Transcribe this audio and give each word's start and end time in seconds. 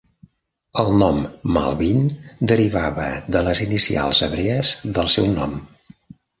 El 0.83 0.87
nom 1.01 1.19
"Malbin" 1.57 2.09
derivava 2.53 3.07
de 3.37 3.45
les 3.51 3.63
inicials 3.69 4.25
hebrees 4.31 4.75
del 4.99 5.15
seu 5.19 5.33
nom. 5.39 5.59